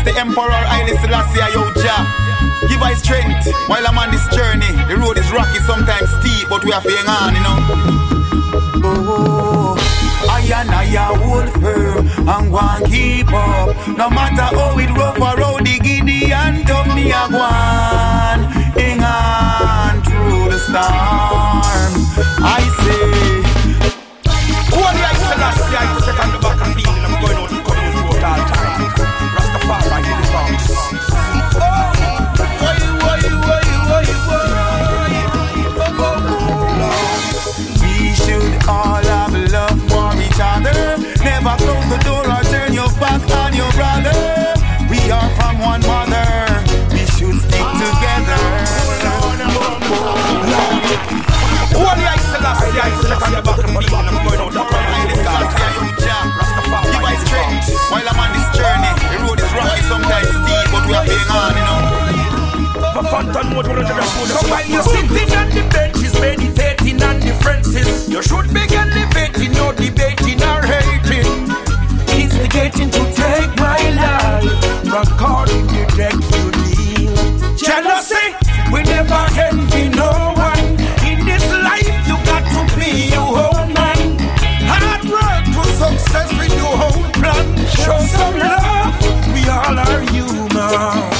[0.00, 2.06] Majesty Emperor Haile Selassie, yo Jah.
[2.68, 4.72] Give us strength while I'm on this journey.
[4.88, 7.58] The road is rocky, sometimes steep, but we are hang on, you know.
[8.82, 9.76] Oh,
[10.28, 10.84] I and I
[11.16, 13.76] hold firm and one keep up.
[13.88, 18.40] No matter how it rough or how the giddy and tough me one.
[18.80, 21.92] Hang on through the storm.
[22.42, 23.39] I say.
[53.70, 55.90] Second back I'm going out to cut you throat all time.
[56.90, 58.92] Give us strength while I'm on this journey.
[59.10, 61.80] The road is rocky, sometimes steep, but we are hang on, you know.
[62.94, 67.20] For Phantom mode, we're gonna just So while you're sitting on the benches, meditating on
[67.20, 71.30] differences, you should be elevating, not debating or hating.
[72.10, 74.50] Instigating to take my life,
[74.90, 77.14] recording the deck you deal.
[77.56, 78.34] Jealousy,
[78.72, 80.59] we never envy no one.
[86.10, 87.56] Success with your plan.
[87.68, 91.19] Show some love, we all are human.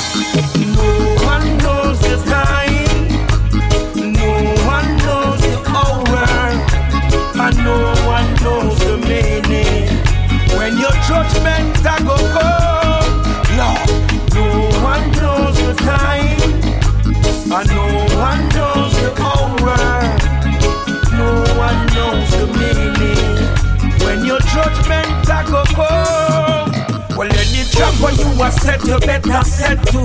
[28.70, 30.00] Set, you better set to.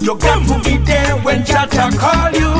[0.00, 2.52] You got to be there when Jaja call you.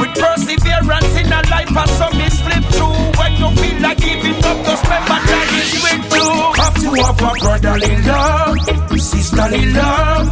[0.00, 3.00] With perseverance in a life, and some is slip through.
[3.18, 6.30] When you feel like giving up, just remember that is with you.
[6.60, 10.26] Have to have a brotherly love, sisterly love.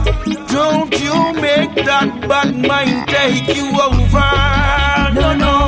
[0.48, 4.30] Don't you make that bad mind take you over.
[5.18, 5.58] No, no,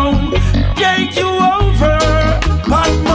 [0.77, 1.99] take you over.
[2.69, 3.06] Bad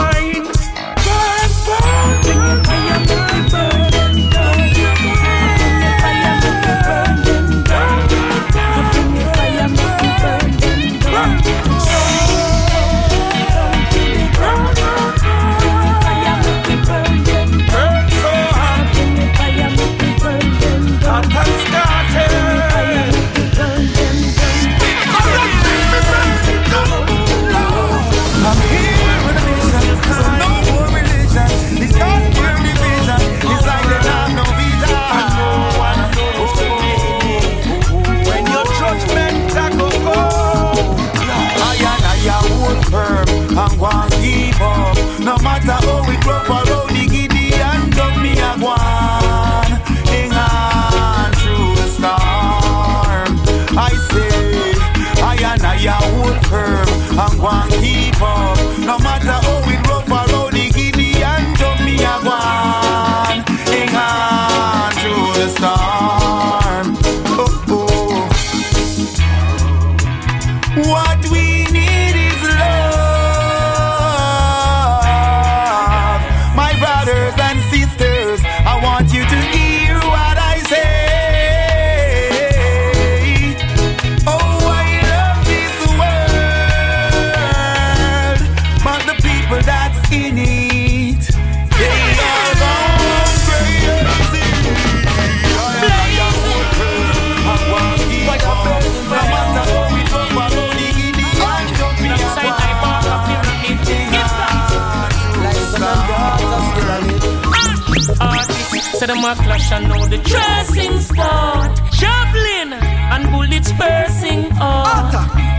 [109.02, 111.76] say them a clash and know the dressing spot.
[111.92, 115.10] Javelin and bullets bursting out.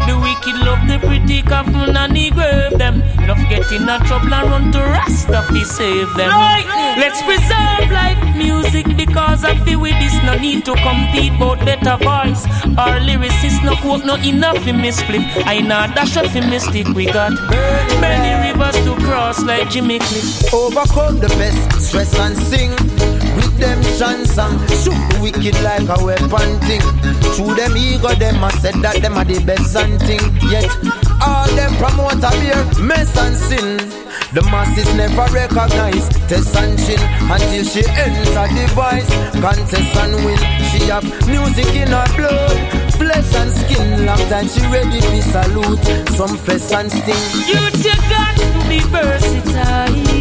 [0.07, 3.03] The wicked love the pretty couple and the grave them.
[3.19, 6.31] Enough get in a trouble and run to Rasta fi save them.
[7.03, 11.97] Let's preserve life music because I feel with this no need to compete but better
[11.99, 12.47] voice.
[12.79, 15.23] Our lyricists no quote no enough in me split.
[15.47, 17.33] I not dash off in mystic we got
[18.01, 20.55] many rivers to cross like Jimmy Cliff.
[20.55, 23.12] Overcome the best, stress and sing.
[23.63, 26.83] Redemption song, shoot wicked like a weapon thing.
[27.39, 30.19] Through them ego, them a said that them are the best and thing.
[30.51, 30.67] Yet
[31.23, 33.79] all them promote a beer, mess and sin.
[34.35, 36.99] The masses never recognize Tessanne Chin
[37.31, 39.07] until she enter the voice.
[39.39, 40.43] Contest and win.
[40.75, 42.59] She have music in her blood.
[42.99, 45.87] Flesh and skin, long time she ready to salute.
[46.19, 46.91] Some flesh and.
[47.47, 50.12] Youth, you got to be versatile.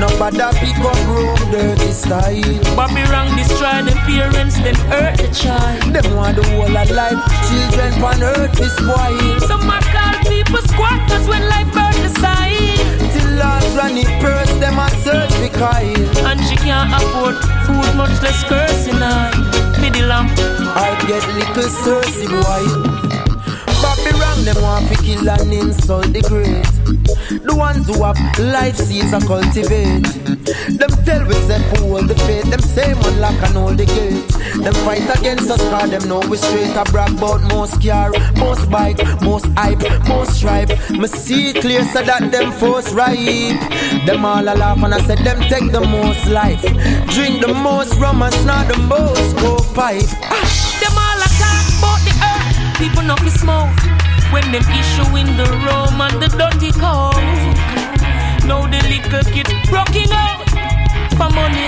[0.00, 2.40] Nobody pick up room dirty style.
[2.74, 5.92] Bobby wrong destroy the parents, then hurt the child.
[5.92, 9.42] Them want the whole of life, children on earth is spoiled.
[9.42, 12.80] Some might call people squatters when life burn the side.
[13.12, 16.26] Till last granny purse, them a search for Kyle.
[16.26, 17.36] And she can't afford
[17.68, 18.96] food, much less cursing.
[18.96, 20.30] For the lamp.
[20.80, 22.99] I get little Cersei boy.
[24.40, 26.64] Wrong, them want to kill and insult the great.
[27.44, 30.04] The ones who have life seeds and cultivate.
[30.78, 32.48] Them tell we say hold the faith.
[32.50, 34.28] Them say man lock and hold the gate.
[34.64, 36.74] Them fight against us cause them know we straight.
[36.76, 40.70] I brag about most car, most bike, most hype, most stripe.
[40.90, 43.58] Me see clear so that them force right.
[44.06, 46.62] Them all a laugh and I said them take the most life.
[47.12, 50.08] Drink the most rum and snort the most coke pipe.
[50.80, 52.78] Them all a talk about the earth.
[52.78, 53.99] People know fi smoke.
[54.32, 57.18] When them issue in the room and the dirty coat.
[58.46, 60.46] Now the little kid rocking out
[61.18, 61.66] for money.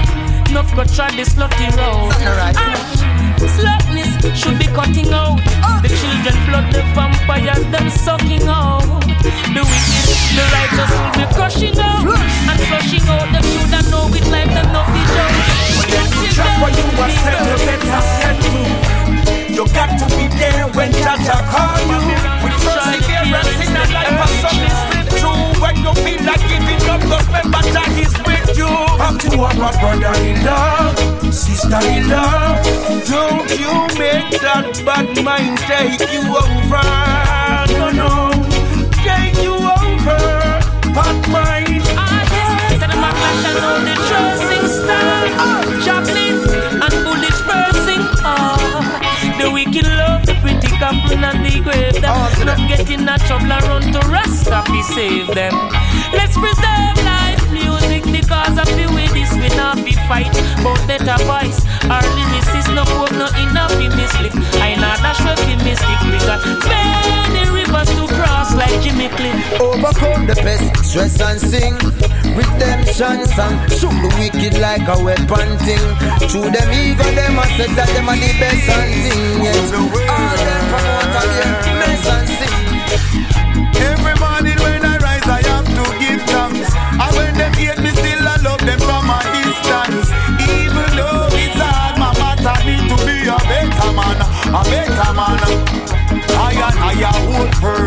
[0.50, 2.12] Enough go try the slutty road.
[2.23, 2.55] Alright.
[2.59, 3.03] Ah,
[3.43, 5.41] Slutness should be cutting out.
[5.82, 8.87] The children flood the vampires, them sucking out.
[9.03, 10.06] The wicked,
[10.38, 12.06] the righteous will be crushing out.
[12.06, 15.38] And flushing out them should have know with life, them no be joke.
[16.32, 19.21] Trap what you are set to better set to.
[19.52, 22.00] You got to be there when Jaja call you.
[22.43, 25.44] With perseverance in a life of something slip through.
[25.60, 28.72] When you feel like giving up, just remember Jah is with you.
[28.96, 30.96] Have to have a brother in love,
[31.34, 32.64] sister in love.
[33.04, 36.88] Don't you make that bad mind take you over.
[37.76, 38.32] No, no,
[39.05, 40.20] take you over.
[40.96, 41.84] Bad mind.
[41.93, 45.62] Artists, and my clash and all the dressing style.
[45.84, 46.31] Chaplin and
[50.93, 51.94] the couple and the grave.
[52.00, 55.55] Them not getting a trouble and run to Rasta fi save them.
[56.12, 60.33] Let's preserve life music because I feel with this we not be fight.
[60.62, 64.33] But better voice, our lyricist no poke no enough in mislead.
[64.61, 65.99] I not dash we fi mystic.
[66.11, 69.61] We got many rivers to cross like Jimmy Cliff.
[69.61, 71.77] Overcome the pest, stress and sing.
[73.02, 75.82] Redemption song, shoot the wicked like a weapon thing.
[76.31, 79.43] Through them ego, them a said that them are the best and thing.
[79.43, 81.50] Yes, all them promote again,
[81.82, 82.62] mess and sing.
[83.90, 86.70] Every morning when I rise, I have to give thanks.
[86.78, 90.06] And when them hate me, still I love them from a distance.
[90.46, 95.43] Even though it's hard, my matter need to be a better man, a better man.
[96.38, 97.81] I and I hold firm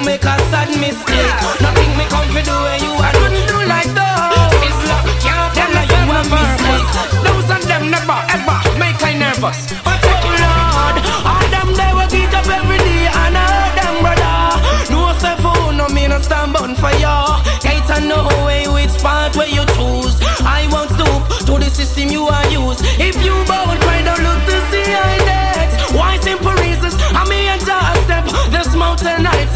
[0.00, 1.40] You make a sad mistake.
[1.60, 4.60] Nothing me come for do when you I couldn't do like those.
[4.64, 6.88] It's love, can't not you no purpose.
[7.20, 9.68] Those and them never ever make I nervous.
[9.84, 10.96] But it, Lord.
[11.28, 14.40] All them they will get up every day and I them brother.
[14.88, 17.42] No say for no me no stand bun for ya.
[17.60, 20.16] Can't I know way which part where you choose.
[20.40, 22.46] I won't stoop to the system you are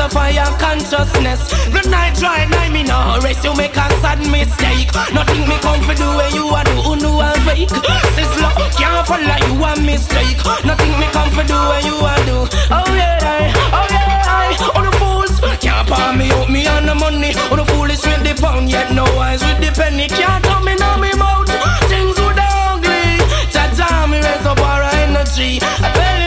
[0.09, 1.41] philosopher your consciousness.
[1.73, 3.45] The night right now me no rest.
[3.45, 4.93] You make a sad mistake.
[5.13, 7.69] Nothing me come for do where you are do, who know I fake.
[8.15, 10.39] Sizzler can't follow you a mistake.
[10.65, 12.49] Nothing me come for do where you are do.
[12.71, 14.23] Oh yeah, I, oh yeah.
[14.27, 14.57] I.
[14.77, 17.33] Oh the fools can't palm me out me on the money.
[17.51, 20.83] Oh the foolish with the pound yet no eyes with the penny can't come in
[20.83, 21.49] on me mouth.
[21.89, 23.19] Things would ugly.
[23.53, 25.59] Jaja me raise up our energy.
[25.63, 26.24] I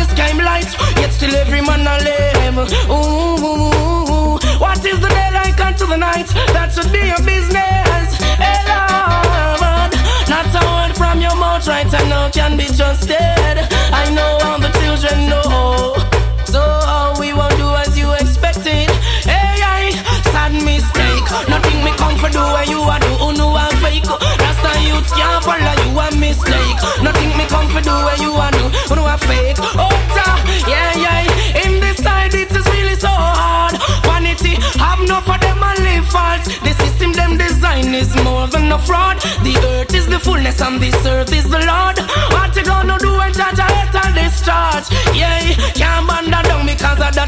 [0.00, 0.70] of darkness came light.
[0.98, 2.58] Yet still every man a live.
[2.90, 6.28] Ooh, what is the daylight unto the night?
[6.52, 8.18] That should be your business.
[8.38, 9.92] Hey Lord,
[10.28, 13.56] not a word from your mouth right I know can be trusted.
[13.92, 15.94] I know all the children know.
[16.44, 16.79] So
[21.48, 24.08] Nothing me come for do where you are do, who know I'm fake.
[24.08, 26.78] Rasta youth can't follow you a mistake.
[27.02, 29.56] Nothing me come for do where you are do, who know I'm fake.
[29.60, 30.26] Oh, ta,
[30.66, 31.64] yeah, yeah.
[31.64, 33.74] In this side it is really so hard.
[34.04, 36.46] Vanity, have no for them and live false.
[36.66, 39.18] The system them design is more than a fraud.
[39.46, 41.96] The earth is the fullness and this earth is the Lord.
[42.34, 44.86] What you gonna do when Jaja hit and discharge?
[45.14, 46.29] Yeah, can't of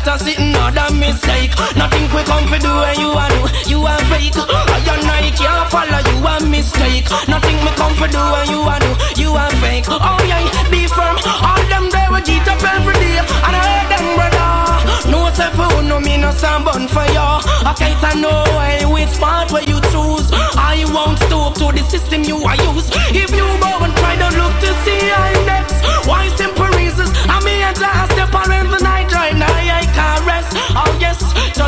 [0.05, 1.55] that a sitting other mistake.
[1.77, 3.41] Nothing we come for do when you are do,
[3.71, 4.35] you are fake.
[4.35, 7.07] I and I can't follow you a mistake.
[7.29, 8.91] Nothing me come for do when you are do,
[9.21, 9.87] you are fake.
[9.89, 11.17] Oh yeah, be firm.
[11.23, 15.11] All them they will get up every day, and I heard them brother.
[15.11, 17.29] No self who no me no stand bun for you.
[17.63, 20.29] I can't know why which part where you choose.
[20.59, 22.91] I won't stoop to the system you are use.
[23.15, 26.62] If you go and try to look to see I next, why simple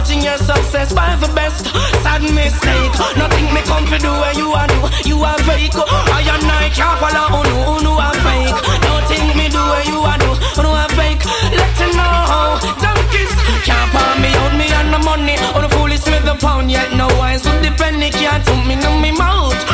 [0.04, 1.66] judging your success by the best.
[2.02, 2.92] Sad mistake.
[3.16, 4.78] Nothing me come to do where you are do.
[5.08, 5.72] You are fake.
[5.74, 8.60] I and I can't follow who know I'm fake.
[8.84, 10.30] Nothing me do where you are do.
[10.62, 11.24] Know I'm fake.
[11.56, 12.60] Let you know.
[12.82, 13.32] Junkies
[13.64, 15.36] can't palm me out me and the money.
[15.36, 19.00] The foolish with the pound yet no wise with the penny can't took me in
[19.00, 19.73] me mouth.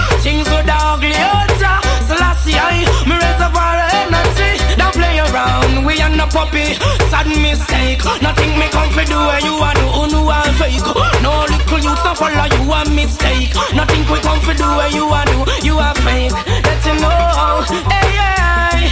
[6.31, 6.75] Puppy.
[7.11, 8.03] Sad mistake.
[8.23, 9.75] Nothing me come for do where you are.
[9.95, 10.83] Who know I'm fake.
[11.23, 13.53] No little youth to follow you a mistake.
[13.75, 15.45] Nothing we come for do where you are do.
[15.63, 16.33] You are fake.
[16.47, 17.65] Let you know.
[17.91, 18.89] Hey, hey.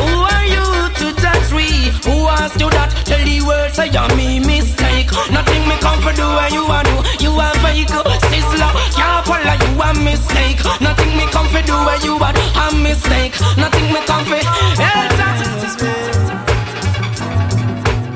[0.00, 0.64] Who are you
[1.00, 1.68] to judge we?
[2.06, 2.90] Who asked you that?
[3.04, 5.10] Tell the world say you me mistake.
[5.30, 6.96] Nothing me come for do where you are do.
[7.20, 7.90] You are fake.
[8.30, 10.62] Sizzler can't follow you a mistake.
[10.80, 13.34] Nothing me come for do where you are a mistake.
[13.58, 14.38] Nothing me come for.
[14.80, 16.05] Hey,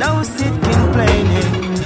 [0.00, 1.76] No sit complaining.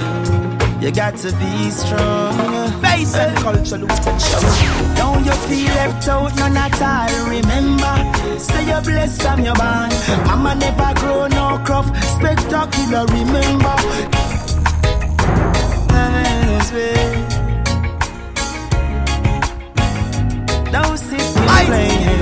[0.81, 2.81] You got to be strong.
[2.81, 4.39] Face and culture, Luton show.
[4.95, 7.29] Don't you feel left out, none at all.
[7.29, 9.93] Remember, say you're blessed from your band.
[10.27, 11.87] Mama never grow no crop.
[12.15, 13.75] Spectacular, remember.
[20.71, 22.15] Don't sit complaining.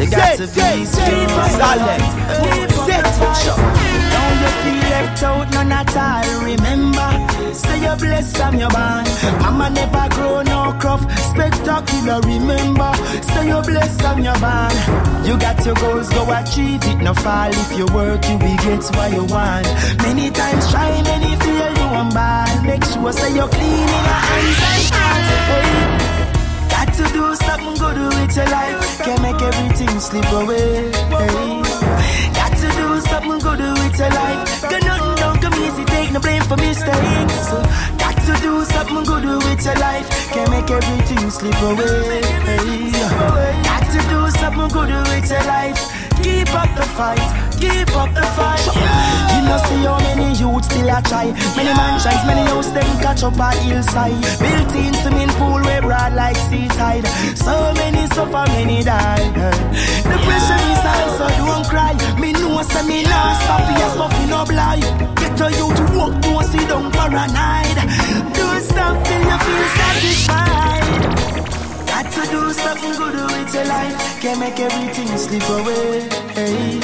[0.00, 2.11] You got to be strong.
[5.22, 6.44] Left out, none at all.
[6.44, 9.08] Remember, say you're blessed from your band.
[9.40, 11.00] Mama never grow no crop.
[11.10, 12.92] Spectacular, remember.
[13.22, 15.26] Say you're blessed from your band.
[15.26, 17.02] You got your goals, go achieve it.
[17.02, 19.66] No fall if you work, you will get what you want.
[20.02, 22.64] Many times try, many fail, you want bad.
[22.66, 25.24] Make sure say you're clean in your hands and heart.
[25.50, 26.12] Hey.
[26.72, 28.98] Got to do something good with your life.
[29.04, 30.90] Can't make everything slip away.
[30.90, 31.62] Hey.
[32.38, 34.62] Got to do something good with your life.
[34.62, 35.11] Got nothing
[35.64, 37.50] easy, take no blame for mistakes.
[38.02, 40.08] Got to do something good with your life.
[40.32, 42.20] Can't make everything slip away.
[43.68, 45.80] Got to do something good with your life.
[46.22, 47.22] Keep up the fight,
[47.62, 48.66] keep up the fight.
[49.30, 51.26] You know see how many youths still a try.
[51.56, 54.18] Many mansions, many house them catch up a hillside.
[54.42, 57.06] Built in swimming pool where broad like sea tide.
[57.38, 59.26] So many suffer, many die.
[60.10, 61.94] The pressure is high, so don't cry.
[62.20, 64.82] Me know say me not stop here, suffering no blind.
[65.20, 67.78] Get a youth to walk, don't sit down paranoid.
[68.36, 71.61] Don't stop till you feel satisfied.
[72.12, 74.20] To do something good with your life.
[74.20, 76.00] Can't make everything slip away.
[76.36, 76.78] Hey.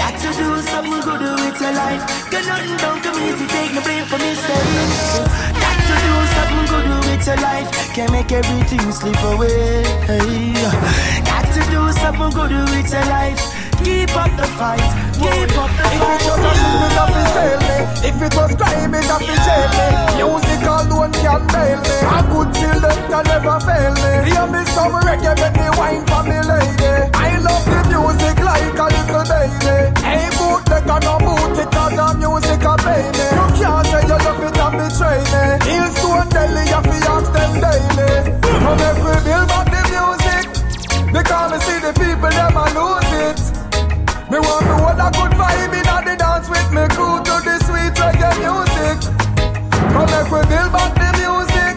[0.00, 2.02] Got to do something good with your life.
[2.30, 5.18] Got nothing don't come easy, take no blame for mistakes.
[5.60, 7.68] Got to do something good with your life.
[7.94, 9.84] Can't make everything slip away.
[10.08, 10.54] Hey.
[11.28, 13.65] Got to do something good with your life.
[13.84, 14.82] Keep up the fight,
[15.14, 16.20] keep up the if fight.
[16.20, 17.76] If it was a shoot, it have to sell me.
[18.08, 19.88] If it was crime, it have to jail me.
[20.16, 21.96] Music alone can bail me.
[22.06, 24.12] I could till them can never fail me.
[24.30, 26.94] Hear me some reggae, make me wine for me lady.
[27.14, 29.76] I love the music like a little baby.
[30.02, 33.26] Hey, boot, they can no boot it cause the music a baby.
[33.36, 35.44] You can't say you love it and betray me.
[35.68, 38.10] Hillstone Delhi, you fi ask them daily.
[38.40, 40.44] Come every bill but the music.
[41.12, 43.05] they Because me see the people, them a lose
[44.28, 47.62] me want to hold a good vibe in the dance with me crew to the
[47.62, 48.98] sweet reggae music.
[49.94, 51.74] Come make we build back the music.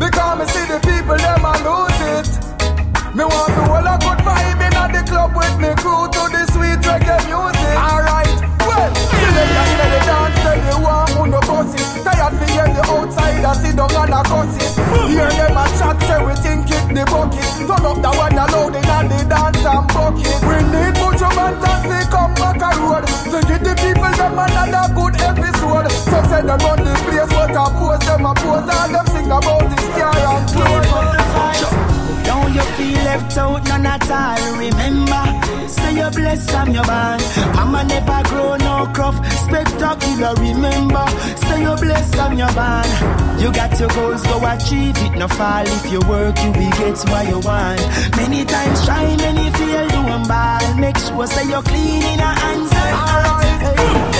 [0.00, 2.28] Because me see the people, them a lose it.
[3.14, 6.48] Me want to hold a good vibe in the club with me crew to the
[6.56, 7.76] sweet reggae music.
[7.76, 8.32] Alright,
[8.76, 9.54] well, select
[11.46, 11.78] bossy.
[12.02, 12.34] Tired
[12.74, 14.72] the outsider sit down and cuss it.
[15.08, 17.46] Hear them a chat, say we think it bucket.
[17.68, 18.74] Turn up the one loud
[19.28, 20.36] dance and bucket.
[20.46, 20.94] We need
[22.10, 23.04] come back a road.
[23.30, 24.38] To the people them
[24.94, 25.14] good
[26.28, 31.83] say them the place, I pose them a pose and them sing about this and.
[32.24, 34.58] Don't you feel left out, none at all.
[34.58, 37.22] Remember, say you're blessed from your band.
[37.54, 39.14] Mama never grow no crop,
[39.46, 40.34] spectacular.
[40.34, 43.40] Remember, say you're blessed from your band.
[43.40, 45.18] You got your goals, go achieve it.
[45.18, 47.80] No fall if you work, you will get what you want.
[48.16, 50.78] Many times try, many fail, doing bad.
[50.78, 53.53] Make sure say you're clean in a hands and heart.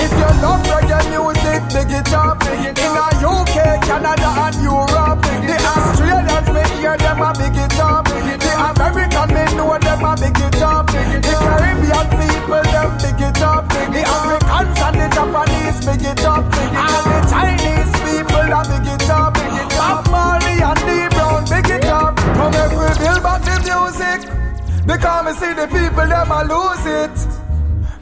[0.03, 2.41] If you love reggae music, big it up.
[2.45, 8.05] In a UK, Canada, and Europe, the Australians may hear them a big it up.
[8.05, 10.87] The American men know them a big it up.
[10.87, 13.67] The Caribbean people them big it up.
[13.69, 16.45] The Africans and the Japanese big it up.
[16.45, 19.33] And the Chinese people that big it up.
[19.75, 22.15] Bob Marley and the Brown big it up.
[22.17, 24.19] Come make we build back the music.
[24.85, 27.44] Because me see the people them a lose it.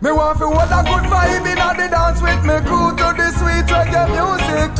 [0.04, 3.32] Me want to hold a good vibe in the dance with me crew to the
[3.40, 4.76] sweet reggae music.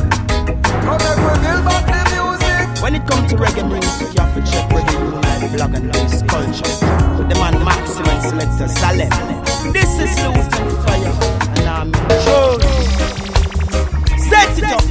[0.84, 2.84] Come make we build back the music.
[2.84, 6.24] When it comes to reggae music, you have to check reggae unite blog and noise
[6.28, 6.76] culture.
[7.24, 9.08] The man maximum selector Salem.
[9.72, 11.16] This is Luton Fyah,
[11.56, 11.92] and I'm
[12.28, 12.60] sure.
[14.28, 14.84] Set it up,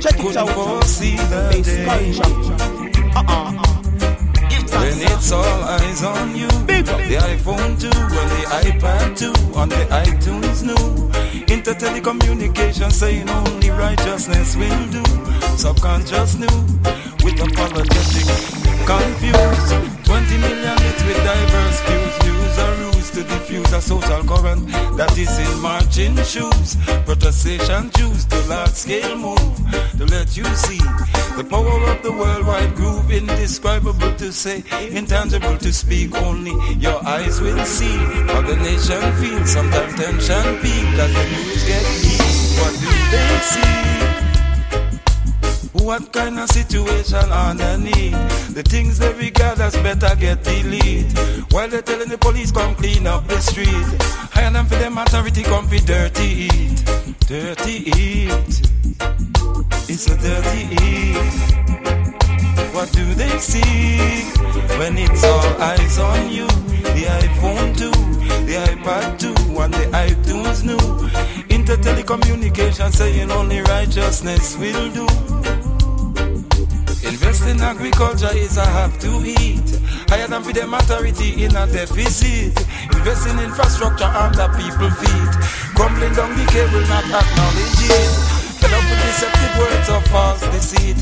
[0.00, 0.48] check it out.
[0.48, 2.56] Bass culture.
[3.12, 3.52] Uh-uh.
[3.52, 3.74] uh-uh.
[4.80, 6.48] When it's all eyes on you,
[6.84, 11.10] Big the iPhone 2 and the iPad 2 on the iTunes new.
[11.46, 15.04] Intertelecommunication saying only righteousness will do.
[15.56, 16.46] Subconscious new
[17.24, 20.04] with apologetic confused.
[20.04, 22.14] 20 million hits with diverse views.
[22.24, 24.66] Use a ruse to diffuse a social current
[24.96, 26.76] that is in marching shoes.
[27.04, 29.56] Protestation choose to large scale move
[29.98, 30.78] to let you see
[31.36, 36.14] the power of the worldwide groove, indescribable to say, intangible to speak.
[36.14, 37.96] Only your eyes will see
[38.30, 39.50] how the nation feels.
[39.50, 42.20] Sometimes tension peak as the news get deep.
[42.60, 44.13] What do they see?
[45.74, 48.54] What kind of situation underneath?
[48.54, 51.12] The things that we got as better get delete.
[51.52, 53.68] While they're telling the police come clean up the street.
[54.32, 56.84] Higher than for them authority come for dirty eat.
[57.26, 58.70] Dirty eat.
[59.90, 61.54] It's a dirty eat.
[62.72, 63.98] What do they see
[64.78, 66.46] when it's all eyes on you?
[66.46, 67.90] The iPhone 2,
[68.46, 70.78] the iPad 2, and the iTunes new.
[71.64, 75.06] Intertelecommunication saying only righteousness will do.
[77.08, 79.64] Invest in agriculture is a have to eat.
[80.10, 82.52] Higher than for them authority in a deficit.
[82.92, 85.32] Invest in infrastructure under people feet.
[85.74, 88.12] Crumbling down the cable, not acknowledge it.
[88.60, 91.00] Fed up with deceptive words of false deceit.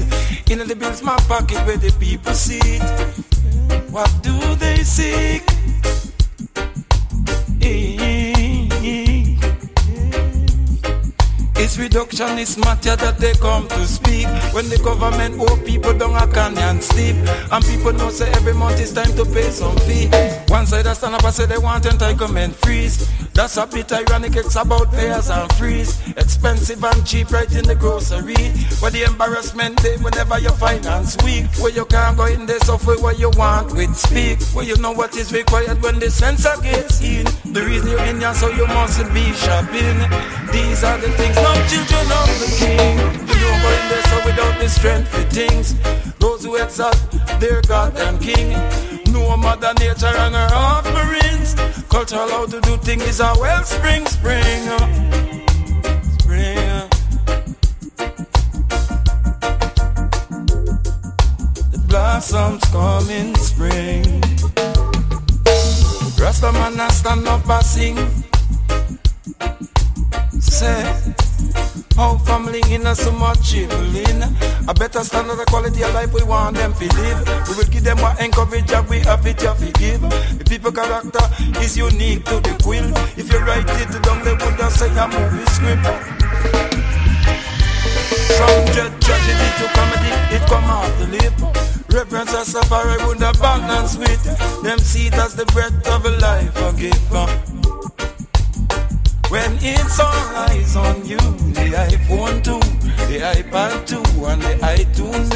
[0.49, 2.83] In the bills, my pocket where the people sit.
[3.91, 5.52] What do they seek?
[12.03, 14.27] It's reductionist matter that they come to speak.
[14.53, 17.17] When the government owe people down a canyon sleep.
[17.51, 20.09] And people know say every month it's time to pay some fee.
[20.49, 23.09] One side I stand up and say they want entitlement freeze.
[23.35, 25.99] That's a bit ironic, it's about payers and freeze.
[26.17, 28.37] Expensive and cheap right in the grocery.
[28.81, 31.47] Where the embarrassment day whenever your finance weak.
[31.57, 34.41] Where you can't go in the software where you want with speak.
[34.55, 37.25] Where you know what is required when the sensor gets in.
[37.53, 39.99] The reason you're in here so you must be shopping.
[40.53, 42.99] These are the things no children of the king.
[43.33, 45.75] You go in there so without the strength for things.
[46.19, 47.01] Those who exalt
[47.41, 48.92] their God and King.
[49.13, 51.55] No mother nature and her offerings.
[51.91, 54.43] Culture how to do things is a wellspring, spring.
[56.19, 56.59] Spring.
[56.59, 56.89] Uh, uh.
[61.73, 64.23] The blossoms come in spring.
[66.19, 67.99] Rasta man a stand up and sing.
[70.41, 71.15] Say,
[71.97, 74.23] how family in us so much children.
[74.69, 77.49] A better standard of quality of life we want them to live.
[77.49, 80.01] We will give them what encourage and we have it to give.
[80.01, 81.25] The people character
[81.61, 82.87] is unique to the quill.
[83.17, 85.87] If you write it down, they would just say a movie script.
[88.39, 91.35] From Tragedy to comedy, it come off the lip.
[91.93, 94.23] Reverence a safari with a balance with
[94.63, 97.82] them see it as the breath of a life a gift.
[99.33, 101.17] When it's all eyes on you,
[101.57, 102.53] the iPhone 2,
[103.09, 105.33] the iPad 2, and the iTunes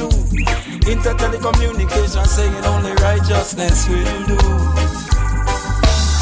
[0.84, 0.90] 2.
[0.92, 4.38] Inter-telecommunication saying only righteousness will do.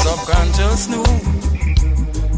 [0.07, 1.03] Subconscious knew,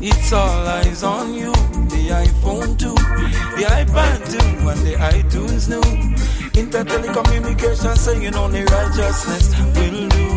[0.01, 1.51] it's all eyes on you,
[1.93, 6.59] the iPhone 2, the iPad 2, and the iTunes new.
[6.59, 10.36] Inter-telecommunication saying only righteousness will do.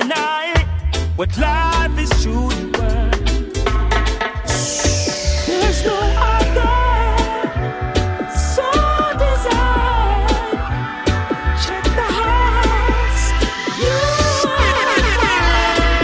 [0.00, 0.64] And I
[1.16, 3.24] what life is truly worth.
[5.46, 5.98] There's no
[6.34, 6.76] other
[8.54, 8.68] so
[9.22, 10.28] desired.
[11.64, 13.24] Check the hearts.
[13.82, 13.96] You
[14.52, 15.00] are.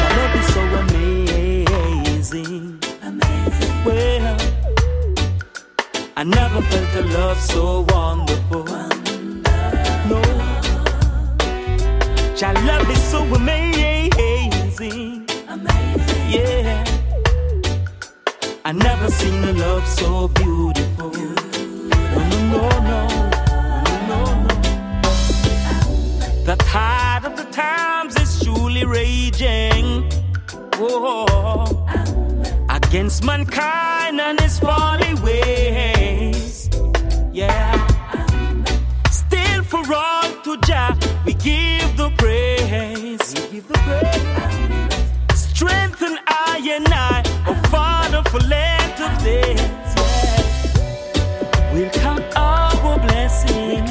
[0.01, 2.57] My love is so amazing.
[3.03, 3.75] Amazing.
[3.85, 4.37] Well,
[6.17, 8.65] I never felt a love so wonderful.
[10.09, 10.21] No,
[12.41, 12.82] your love
[18.73, 21.11] I never seen a love so beautiful.
[21.11, 22.23] No,
[22.55, 23.07] no, no,
[23.69, 24.53] no, no, no, no.
[26.47, 30.11] The tide of the times is truly raging.
[30.79, 31.85] Whoa.
[32.71, 36.71] Against mankind and his folly ways.
[37.31, 37.77] Yeah.
[39.11, 43.35] Still for all to Jah, we give the praise.
[43.35, 45.39] We give the praise.
[45.39, 47.12] Strengthen I and I, oh
[48.33, 49.27] for length of.
[49.27, 49.73] Yeah.
[51.73, 53.91] We'll count our blessings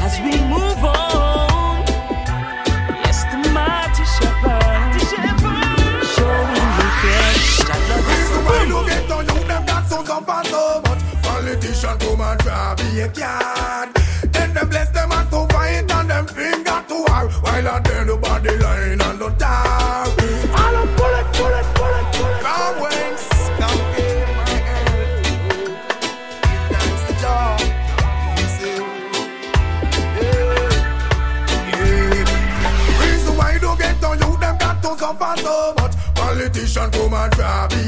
[0.00, 1.84] as we move on.
[3.04, 4.92] Yes, the mighty shepherd,
[6.14, 7.34] showing me care.
[7.68, 11.00] Jah love is the When you get on you, them got so suffer so much.
[11.22, 13.39] Politician come and try be a card.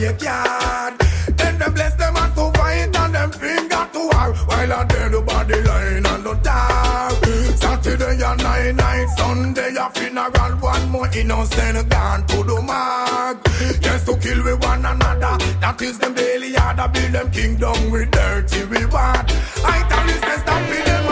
[0.03, 0.97] Be a.
[1.37, 4.35] Then them bless them and to fight and them finger to war.
[4.47, 7.13] While I tell the body line and the talk.
[7.57, 10.53] Saturday a nine night, Sunday a funeral.
[10.59, 13.39] One more innocent gone to the mark.
[13.83, 15.39] Yes, to kill with one another.
[15.61, 16.89] That is them daily order.
[16.93, 19.27] Build them kingdom with dirty reward.
[19.65, 21.12] I tell you, stop with them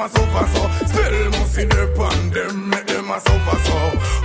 [0.00, 0.86] them a suffer so.
[0.86, 3.76] Spell must see the pan them, make them a suffer so.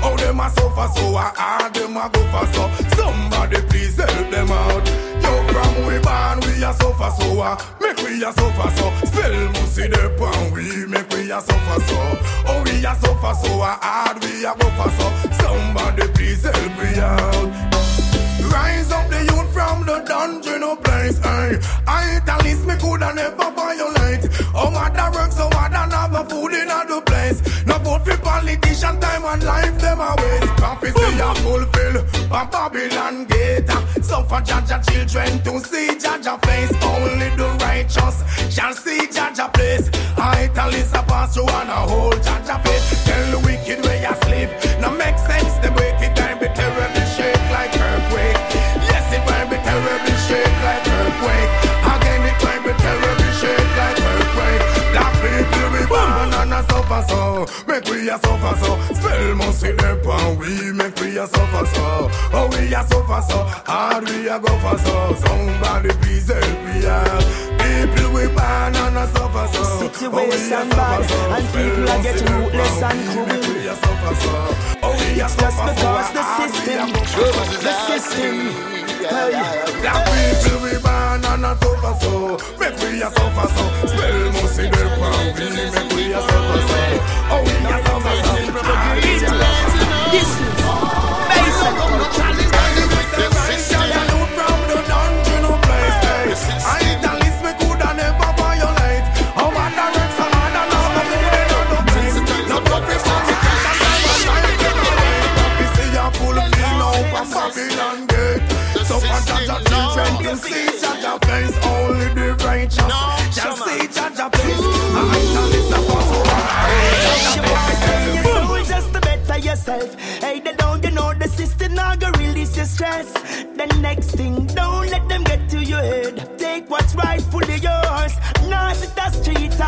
[0.04, 1.16] Oh, them a suffer so.
[1.16, 2.64] I hard them a go for so.
[2.96, 4.86] Somebody please help them out.
[5.22, 7.42] Yo, from we born we a suffer so.
[7.42, 9.08] I make we a suffer so.
[9.08, 11.98] Spell must see the pan we make we a suffer so.
[12.48, 13.62] Oh, we a suffer so.
[13.62, 15.08] I hard we a go for so.
[15.44, 17.75] Somebody please help me out.
[18.42, 21.20] Rise up the youth from the dungeon of place.
[21.24, 21.60] Aye.
[21.88, 24.30] I this me coulda never violate.
[24.54, 27.40] Oh, mother work so hard and have no food in the place.
[27.66, 30.54] No vote for politician time and life them a waste.
[30.62, 31.96] Prophecy a fulfill.
[32.30, 33.70] From Babylon gate.
[34.04, 36.74] Suffer Jaja children to see Jaja face.
[36.84, 38.18] Only the righteous
[38.54, 39.90] shall see Jaja place.
[40.18, 43.06] I tell this a pass through and a whole Jaja face.
[43.06, 44.50] Tell the wicked where you sleep.
[44.82, 45.54] No make sense.
[45.64, 47.05] Them wicked time be terribly
[51.16, 51.52] earthquake.
[51.86, 54.64] Again, it might be terribly shake like earthquake.
[54.92, 57.46] Black people we born and a suffer so.
[57.68, 58.72] Make we a suffer so.
[58.96, 62.10] Spell must see them and we make we a suffer so.
[62.34, 63.38] Oh, we a suffer so.
[63.66, 65.16] Hard we a go for so.
[65.26, 67.24] Somebody please help me out.
[67.60, 69.64] People we born and oh, a suffer so.
[69.86, 73.56] Situation bad, and people are getting ruthless and cruel.
[74.84, 76.94] Oh, it's just because the system,
[77.64, 78.36] the system.
[79.06, 79.32] Hey,
[79.82, 80.25] Black people we born and
[81.56, 82.36] a suffer so.
[82.36, 83.88] A suffer so.
[83.88, 87.25] Spell must them and we make a suffer so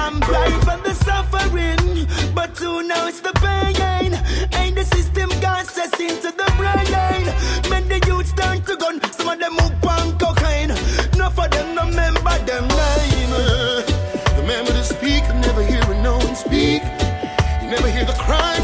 [0.08, 4.14] and bright from the suffering, but who knows the pain?
[4.54, 5.66] Ain't the system gone
[6.00, 7.24] into the brain?
[7.70, 10.72] Men the youths turn to gun, some of them move on cocaine.
[11.14, 13.34] Enough of them no remember them name.
[14.40, 16.82] Remember to speak, never hear no one speak.
[17.62, 18.57] You never hear the cry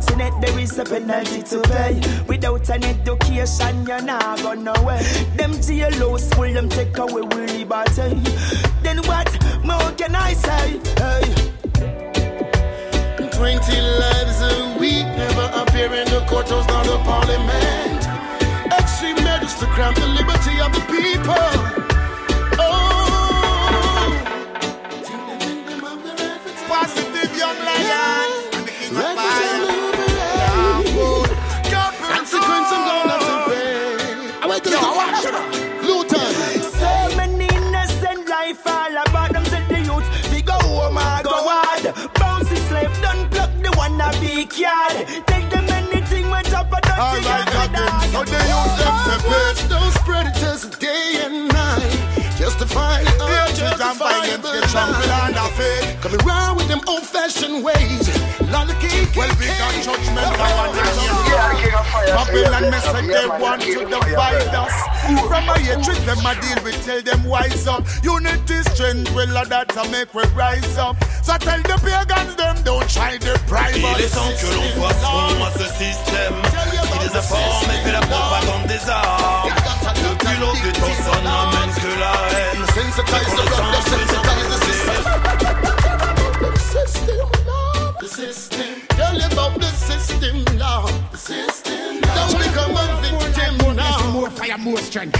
[0.00, 2.00] fortunate, there is a penalty to pay.
[2.26, 5.02] Without an education, you're not going nowhere.
[5.36, 8.20] Them jailhouse full, them take away we liberty.
[8.82, 9.30] Then what
[9.64, 10.80] more can I say?
[10.96, 11.24] Hey.
[13.32, 18.72] 20 lives a week never appear in the courthouse, not the parliament.
[18.72, 21.59] Extreme measures to cramp the liberty of the people.
[48.20, 49.89] So they use them separate.
[53.82, 56.00] And violence get trampled under feet.
[56.00, 58.08] Coming round with them old fashioned ways.
[58.50, 59.08] Lot of cake.
[59.16, 61.20] Well, we got judgment now and then.
[62.14, 64.74] Babylon mess like they want to divide us.
[65.28, 67.84] From a hatred, them a deal with, tell them wise up.
[68.02, 70.96] Unity, strength, will of that to make we rise up.
[71.22, 73.98] So tell the pagans, them don't try to bribe us.
[73.98, 76.34] Il est temps que l'on voit sombre ce système.
[76.96, 79.59] Il est informé que la propagande des armes.
[80.30, 82.62] Le culot de ton son n'amène que la haine.
[82.74, 84.98] Sensitize the brother, sensitize the sister.
[86.40, 87.92] The system, Lord.
[88.00, 88.70] The system.
[88.90, 90.94] Tell you about the system, Lord.
[91.10, 92.00] The system.
[92.14, 94.10] Don't become a victim now.
[94.12, 95.18] More fire, more strength.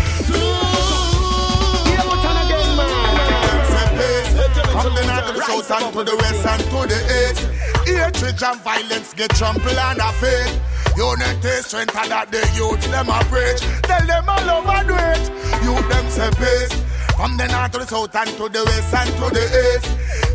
[4.71, 7.43] From the north to the south and to the west and to the east.
[7.87, 10.61] Hatred and violence get trampled under feet.
[10.97, 13.61] Unity, strength, and that the youth them a preach.
[13.83, 15.25] Tell them all over do it.
[15.63, 16.75] Youth them say peace.
[17.17, 19.87] From the north to the south and to the west and to the east.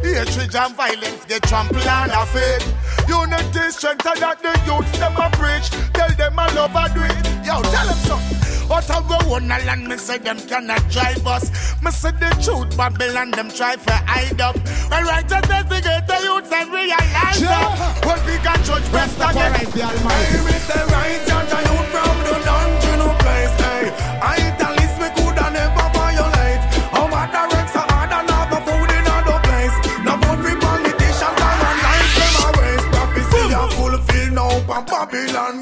[0.05, 2.63] Hatred and violence they get trampled under faith.
[3.09, 5.69] Unity, strength, and that the youth them a preach.
[5.93, 7.25] Tell them all over do it.
[7.45, 8.44] Yo, tell them something.
[8.71, 11.51] Out of go on a land, me say them cannot drive us.
[11.83, 14.55] Me say the truth, Babylon, them try for hide up.
[14.89, 18.01] Well, right to investigate the youths and realize that.
[18.05, 19.53] Well, we got judge best again.
[19.53, 20.25] Alright, the Almighty.
[20.25, 23.53] Hey, me say right, judge a youth from the dungeon no place.
[23.61, 26.63] Hey, I tell this me coulda never violate.
[26.89, 29.75] How bad the ranks are hard and have food in other place.
[30.01, 32.87] No vote for politicians and life them a waste.
[32.97, 35.61] Prophecy a fulfill now Babylon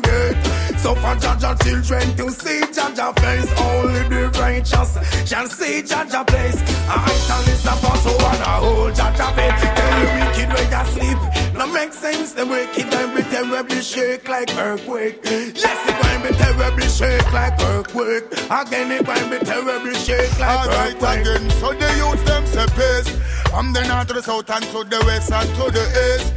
[0.93, 5.81] So for judge and children to see judge a face, only the righteous shall see
[5.81, 6.61] judge a place.
[6.87, 9.57] I tell this apostle and a whole judge a faith.
[9.73, 11.53] Tell the wicked where you sleep.
[11.57, 15.19] No make sense, the wicked and be terribly shake like earthquake.
[15.23, 18.25] Yes, it going be terribly shake like earthquake.
[18.51, 21.21] Again, it going be terribly shake like Alright earthquake.
[21.21, 23.09] again, so the youth them say peace
[23.49, 26.33] From the north to the south and to the west and to the east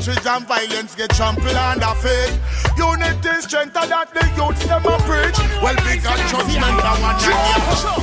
[0.00, 2.32] Hatred and violence get trampled under feet
[2.78, 7.00] Unity, strength and that the youths them a preach Well, big and judgment and one
[7.02, 7.20] night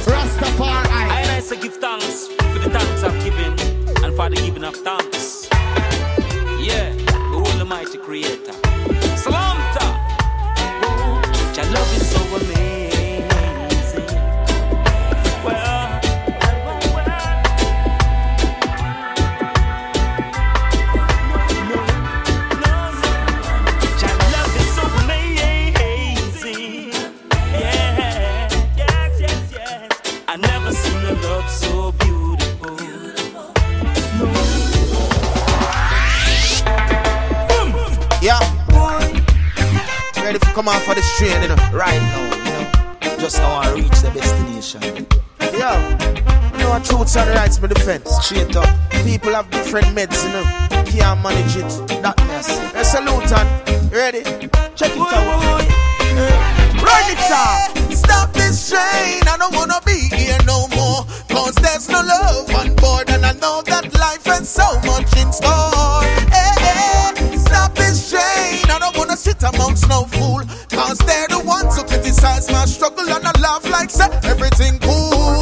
[0.05, 0.85] Rastafari.
[0.91, 3.53] I and I say give thanks for the thanks I've given
[4.05, 5.49] and for the giving of thanks.
[6.61, 8.66] Yeah, the whole Almighty Creator.
[40.37, 43.17] Ready to come off for the train, you know, right now, you know.
[43.17, 44.81] Just now I reach the destination.
[45.41, 45.73] Yo,
[46.53, 48.11] you know what truths and rights me defense.
[48.21, 48.69] Straight up.
[49.03, 50.45] People have different meds, you know.
[50.85, 52.03] Can't manage it.
[52.03, 52.49] That mess.
[52.75, 54.21] A salute and ready.
[54.75, 55.25] Check it out.
[56.85, 57.73] Run it up.
[57.91, 61.03] Stop this train, I don't wanna be here no more.
[61.29, 65.33] Cause there's no love on board, and I know that life has so much in
[65.33, 66.03] store.
[66.05, 66.56] Hey, hey, stop this train,
[69.17, 70.43] I sit amongst no fool.
[70.69, 75.41] Cause they're the ones who criticize my struggle, and I laugh like say everything cool.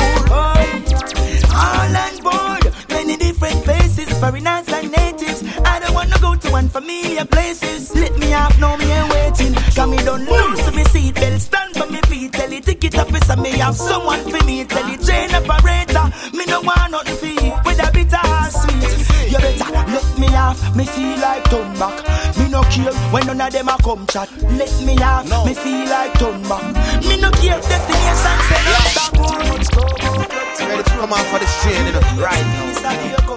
[1.52, 5.44] All on board, many different faces, foreigners and natives.
[5.66, 7.94] I don't wanna go to unfamiliar places.
[7.94, 9.54] Let me off, now me ain't waiting.
[9.76, 12.32] Cause me don't lose me seatbelt, stand for me feet.
[12.32, 14.64] Tell the ticket officer me have someone for me.
[14.64, 17.52] Tell the train operator, me no want nothing for you.
[17.66, 19.32] With a bitter sweet.
[19.32, 22.35] You better let me off, me feel like turn back.
[22.66, 24.30] No care when none of them a come chat.
[24.58, 26.64] Let me off, me feel like turn back.
[27.06, 29.14] Me no care if destination say no stop.
[29.50, 30.66] Much go, go, go.
[30.66, 32.02] Ready to come off for this train, you know.
[32.18, 32.66] Right now.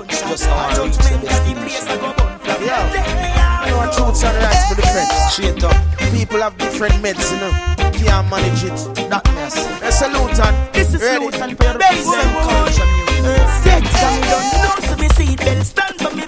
[0.08, 2.00] Just how I reach the destination.
[2.64, 3.66] Yeah.
[3.66, 5.12] You know truths and rights me defense.
[5.32, 5.76] Straight up.
[6.12, 7.52] People have different meds, you know.
[7.92, 9.08] Can't manage it.
[9.10, 9.56] That mess.
[9.82, 11.26] A salute and This is ready.
[11.30, 11.76] salute and for your
[12.18, 16.27] and culture and me don't know so me seatbelt stand for me the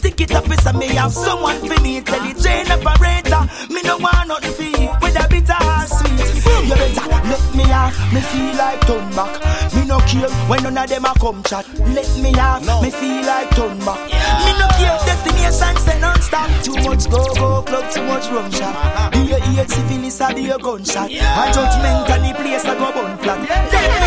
[0.00, 2.00] ticket officer me have someone for me.
[2.00, 3.42] Tell the train operator.
[3.72, 6.20] Me no want nothing for you With a bitter or sweet.
[6.66, 7.94] You better let me off.
[8.12, 9.32] Me feel like turn back
[9.74, 11.66] Me no care when none of them a come chat.
[11.78, 12.64] Let me off.
[12.82, 14.00] Me feel like turn back
[14.44, 18.74] Me no care destination say non-stop Too much go go club too much rum shot.
[18.74, 19.10] Uh-huh.
[19.10, 21.10] Do you hear syphilis or do you gunshot.
[21.10, 23.38] A judgment and the place a go bun flat.
[23.48, 23.99] Let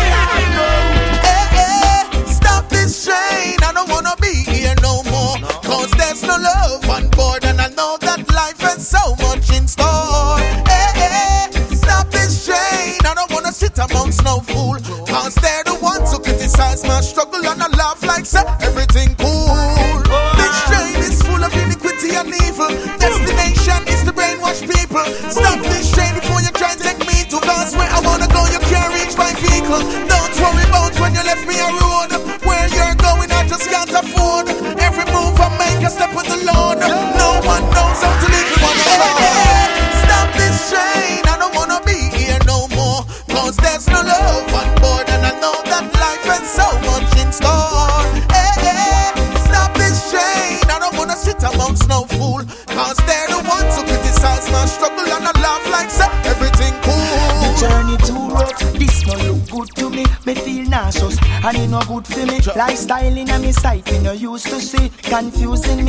[62.66, 64.88] Lifestyle in a me sight, me no used to see.
[65.02, 65.83] Confusing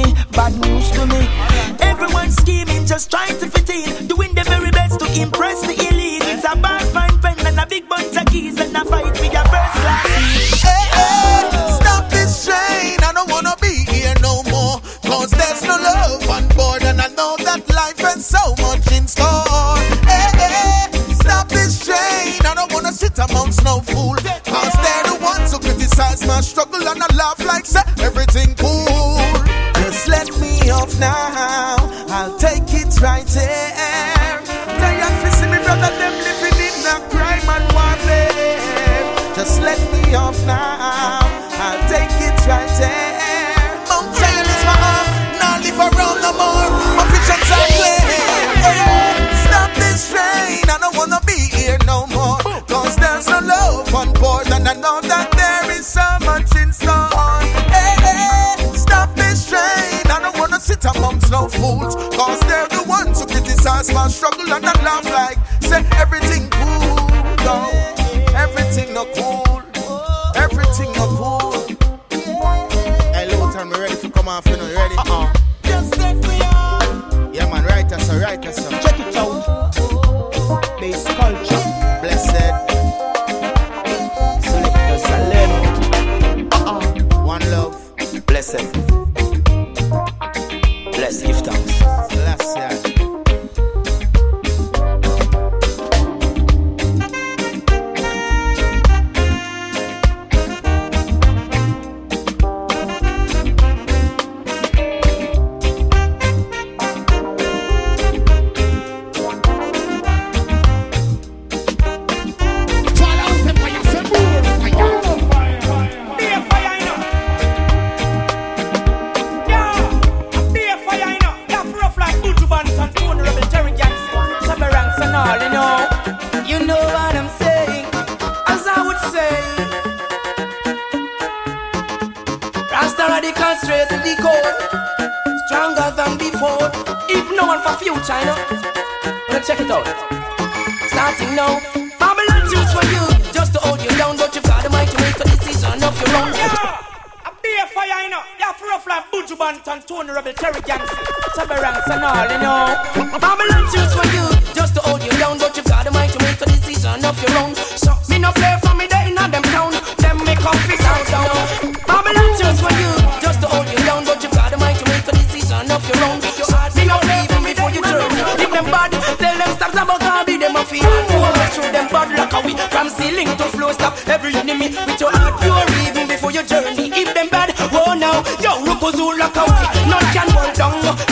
[173.15, 176.91] ceiling to floor, stop every enemy with your heart pure even before your journey.
[176.93, 181.04] If them bad, oh now, yo, Rukuzu a we, none can hold down.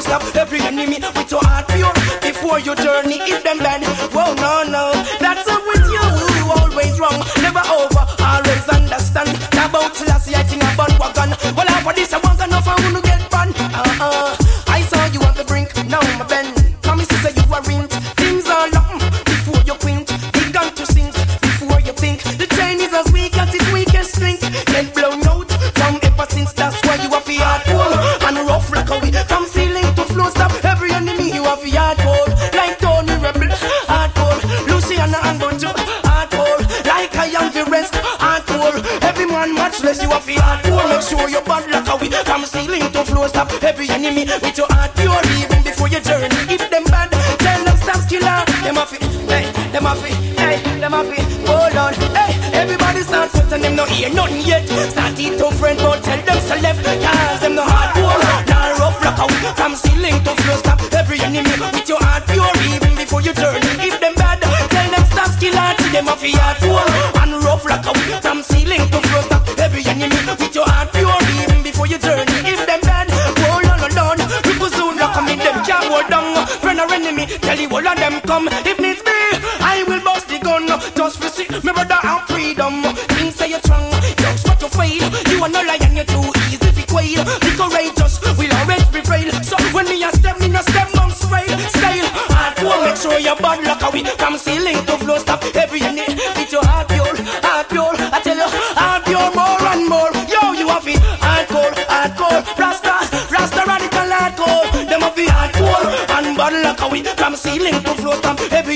[0.00, 1.92] Stop every enemy with your heart pure
[2.22, 3.09] before your journey.
[40.12, 40.88] Are for hardcore.
[40.90, 42.10] Make sure you're bad like a we.
[42.10, 46.34] From ceiling to floor, stop every enemy with your heart pure even before your journey.
[46.50, 48.44] If them bad, tell them stop killer.
[48.64, 48.98] Them a fi,
[49.30, 51.18] hey, them a fi, hey, them a fi.
[51.46, 53.62] Hold on, hey, everybody start sweating.
[53.62, 54.66] Them no hear nothing yet.
[54.90, 56.84] Start eat to friend, but tell them so left.
[56.84, 59.38] Cause them no hardcore, nah rough like a we.
[59.54, 63.72] From ceiling to floor, stop every enemy with your heart pure even before your journey.
[63.86, 65.74] If them bad, tell them stop killer.
[65.92, 68.20] Them a fi hardcore and rough like a we.
[68.20, 69.22] From ceiling to floor,
[70.08, 72.24] with your heart pure before your journey.
[72.48, 74.18] If them hold on, hold on.
[74.42, 76.46] People soon lock me, them can't hold down.
[76.64, 78.48] Friend or enemy, tell you all of them come.
[78.64, 79.12] If needs be,
[79.60, 80.68] I will bust the gun.
[80.96, 82.82] Just see, me brother have freedom.
[83.16, 85.04] Things say you're strong, just what you fail.
[85.28, 87.24] You are no lion, you're too easy to quail.
[87.44, 89.28] Be courageous, we'll always prevail.
[89.44, 91.58] So when me a step, me no step on style.
[91.76, 93.84] Style, hardcore, make sure you're bad luck.
[94.18, 96.16] From ceiling to floor, stop every enemy.
[96.36, 96.64] With your
[106.80, 107.02] luck away.
[107.02, 108.69] From ceiling to floor, stop every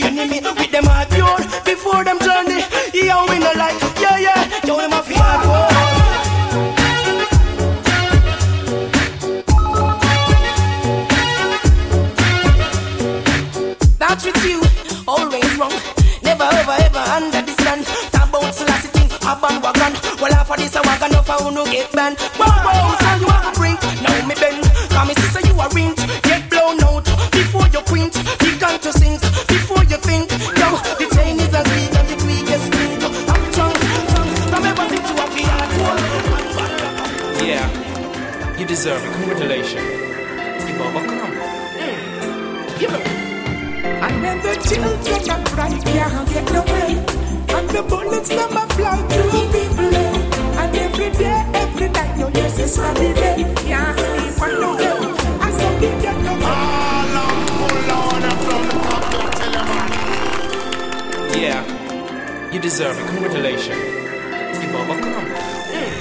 [62.77, 63.07] deserve it.
[63.07, 63.79] Congratulations.
[64.61, 65.27] You've overcome.
[65.70, 65.95] Hmm.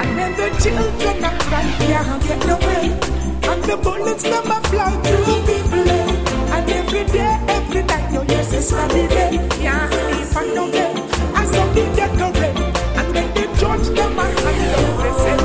[0.00, 2.84] And then the children that cry can't get away.
[3.50, 5.90] And the bullets never fly through people.
[6.54, 9.38] And every day, every night, your yes is Sunday day.
[9.62, 10.64] Can't sleep and no.
[11.36, 11.46] I
[11.94, 12.56] get no rain.
[12.98, 15.43] And then they judge them and hand out the sentence.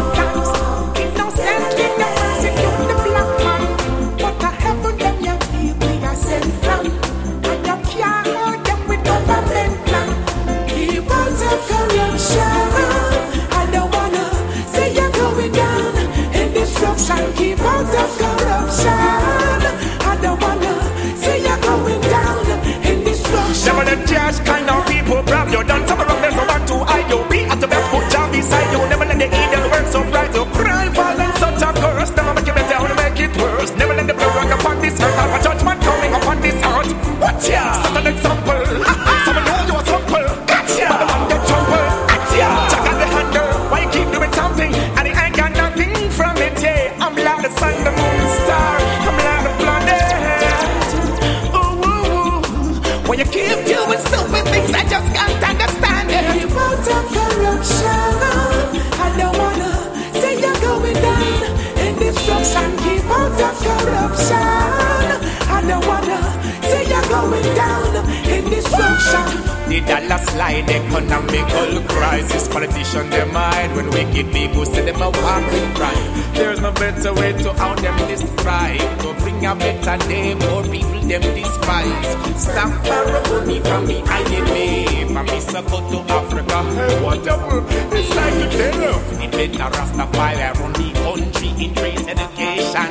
[69.90, 72.48] Dollar slide, economical crisis.
[72.48, 76.08] Politician them mind when wicked people say them a walk with crime.
[76.34, 78.80] There's no better way to out them describe.
[79.02, 82.10] To bring a better day, more people them despise.
[82.38, 84.22] Stop borrow money from the I
[84.54, 84.70] me.
[85.14, 87.58] From me circle to Africa, hey, whatever.
[87.98, 92.90] It's like you tell The better Rastafari run the country in trade education.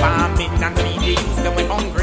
[0.00, 1.95] Farming and feed the youth them when hungry.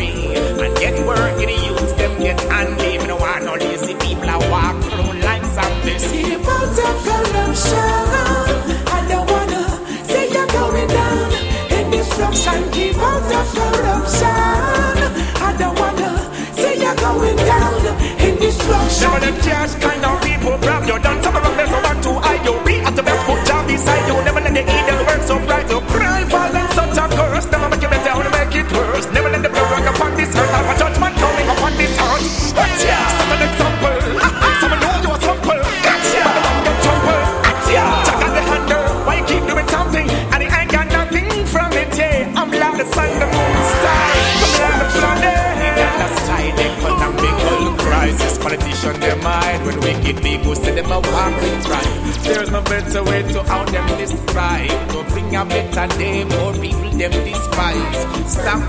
[51.01, 52.19] Right.
[52.23, 54.89] There's no better way to out them describe.
[54.89, 58.31] To bring a better day, more people them despise.
[58.31, 58.59] Stop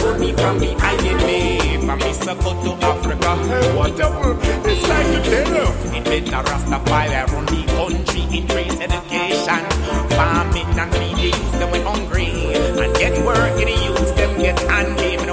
[0.00, 0.96] money from me, I
[1.26, 1.86] me.
[1.86, 4.38] From me circle to Africa, hey, whatever.
[4.68, 9.62] It's like you tell It better Rastafari run the country in trade education.
[10.16, 12.26] Farming and feed the youth them when hungry.
[12.54, 15.25] And get work in the youth them get handy.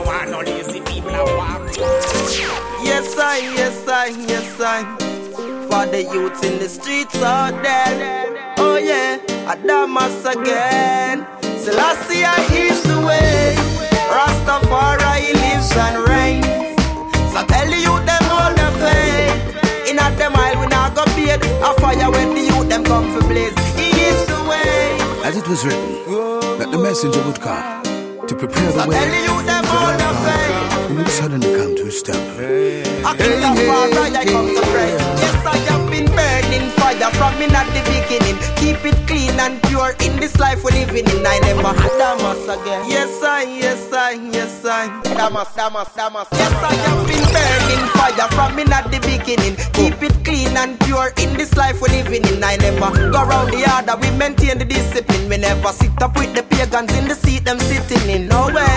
[5.93, 8.55] The youths in the streets out there.
[8.57, 11.23] Oh, yeah, Adamas again.
[11.61, 12.25] Selassie
[12.57, 13.53] is the way.
[14.09, 16.45] Rastafari lives and reigns.
[17.31, 19.89] So tell the youth them all the faith.
[19.89, 21.37] In a them aisle, we not go beat.
[21.61, 23.53] A fire when the youth them come for blaze.
[23.77, 24.97] He is the way.
[25.23, 25.93] As it was written,
[26.57, 27.83] that the messenger would come
[28.25, 30.89] to prepare the So way tell the youth them all the faith.
[30.89, 32.15] who suddenly come to a stop.
[32.15, 34.91] I king of fire, I come to pray.
[35.21, 35.82] Yes, I have been burning
[36.83, 38.35] fire from in at the beginning.
[38.59, 41.25] Keep it clean and pure in this life we're living in.
[41.25, 42.83] I never had Damas again.
[42.89, 44.87] Yes, I, yes, I, yes, I.
[45.15, 46.27] Damas, Damas, Damas.
[46.33, 49.55] Yes, I have been burning fire from in at the beginning.
[49.77, 52.43] Keep it clean and pure in this life we're living in.
[52.43, 55.29] I never go around the order, we maintain the discipline.
[55.29, 58.27] We never sit up with the pagans in the seat them sitting in.
[58.27, 58.72] No way,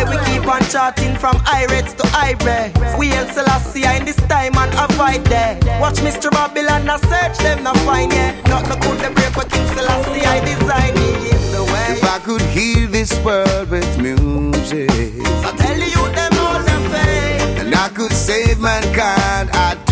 [0.48, 2.78] on charting from Irates to Ibex.
[2.98, 5.58] We El Selassie in this time and avoid there.
[5.80, 6.30] Watch Mr.
[6.30, 8.34] Babylon, I search them, not find yet.
[8.48, 11.86] Not the good, the brave, but King Selassie I design he is the way.
[11.96, 17.60] If I could heal this world with music, So tell you them all the faith.
[17.60, 19.85] and I could save mankind, I'd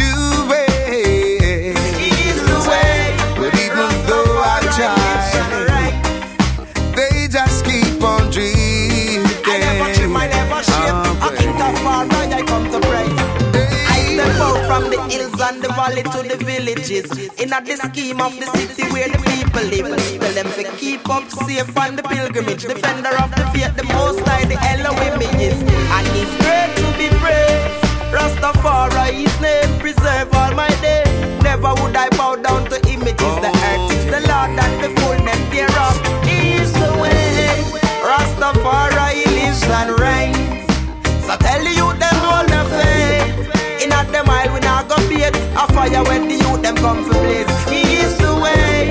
[14.74, 17.06] from the hills and the valley to the villages.
[17.38, 19.86] In a the scheme of the city where the people live.
[20.20, 22.62] Tell them to keep up safe on the pilgrimage.
[22.62, 25.58] Defender of the faith, the most high, the Elohim is.
[25.96, 27.86] And he's great to be praised.
[28.14, 31.42] Rastafari, his name, preserve all my days.
[31.42, 33.34] Never would I bow down to images.
[33.44, 34.50] The earth is the Lord
[45.56, 47.68] a fire when the youth them come for blaze.
[47.68, 48.90] He is the way.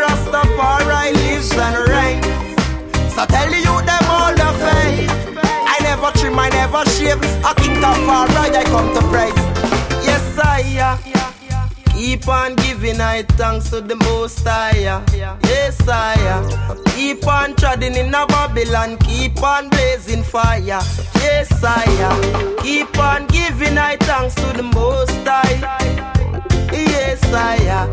[0.00, 2.26] Rastafari lives and reigns.
[3.14, 5.10] So tell the youth them all the faith.
[5.72, 7.20] I never trim, I never shave.
[7.60, 9.34] King of fire, I come to praise.
[10.06, 10.98] Yes, I.
[11.92, 15.02] Keep on giving I thanks to the most high.
[15.44, 16.16] Yes, I.
[16.94, 18.96] Keep on treading in a Babylon.
[18.98, 20.80] Keep on blazing fire.
[21.40, 22.58] Yes, I.
[22.62, 25.56] Keep on giving I thanks to the most high.
[26.70, 27.88] Yes, I.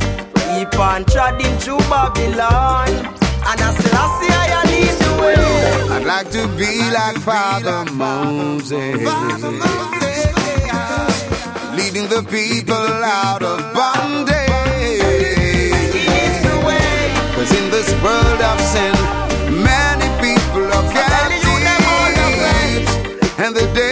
[0.52, 2.89] Keep on treading through Babylon.
[3.48, 5.39] And I still I see I lead the way.
[5.95, 9.00] I'd like to be like Father Moses,
[11.78, 14.36] leading the people out of bondage.
[17.34, 18.93] Cause in this world of sin,
[23.38, 23.87] and the devil's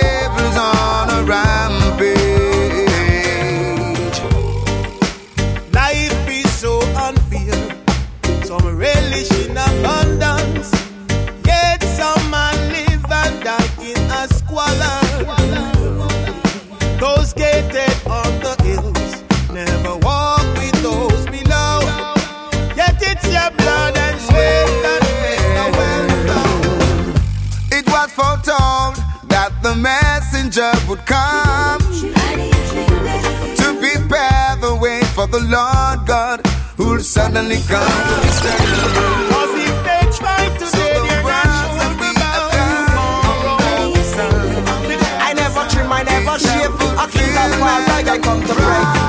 [29.74, 31.80] messenger would come
[33.56, 36.46] to prepare the way for the Lord God
[36.78, 38.16] who'll suddenly come to
[39.32, 43.58] Cause if they try to So the they're not words sure will be about tomorrow.
[45.24, 49.05] I never trim, I never keep that far like I come to pray.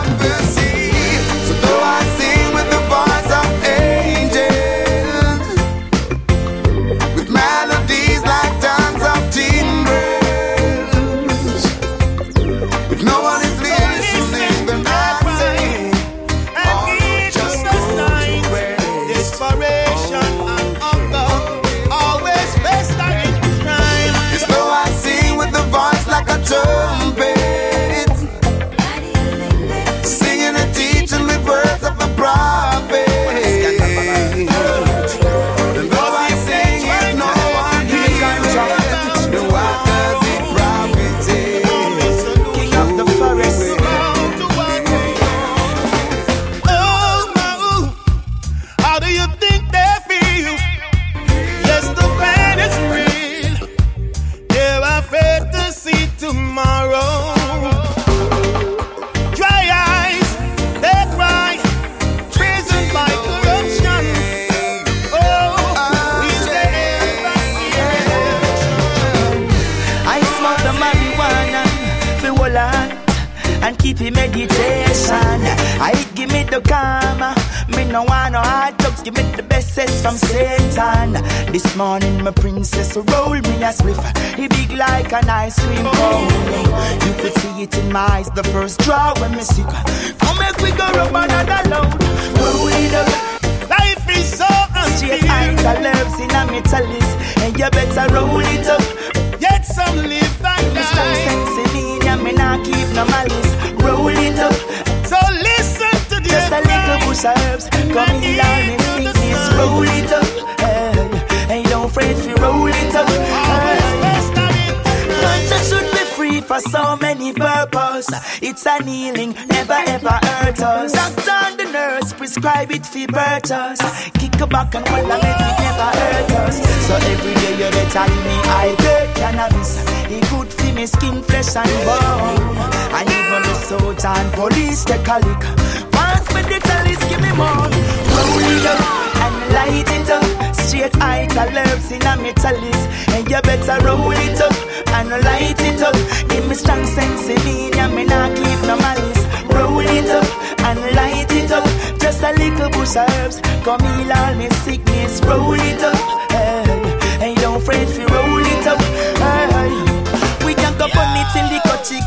[135.21, 135.93] Police take a lick.
[135.93, 137.69] Pass me the chalice, give me more.
[138.17, 138.81] Roll it up
[139.25, 140.55] and light it up.
[140.55, 142.83] Straight eye to herbs in a metallis.
[143.15, 144.55] And you better roll it up
[144.95, 145.95] and light it up.
[146.29, 149.25] Give me strong sense in me, and me not keep no malice.
[149.55, 150.27] Roll it up
[150.65, 151.65] and light it up.
[151.99, 153.41] Just a little bush of herbs.
[153.65, 155.21] Come heal all me sickness.
[155.25, 156.26] Roll it up.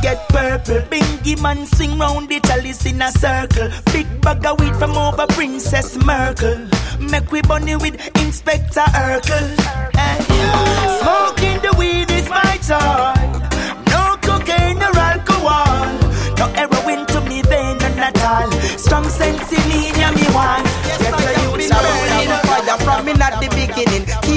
[0.10, 0.82] Get purple.
[0.90, 3.70] Binghi man sing round the chalice in a circle.
[3.94, 6.66] Big bag of weed from over Princess Merkel.
[7.00, 9.48] Make we bunny with Inspector Urkel.
[9.94, 10.18] Hey.
[11.00, 13.14] Smoking the weed is my joy.
[13.94, 15.86] No cocaine or alcohol.
[16.40, 18.52] No heroin to me vein and at all.
[18.80, 20.66] Strong sense in me, me want.
[20.90, 24.29] Yes, I have been burning fire from in at the beginning.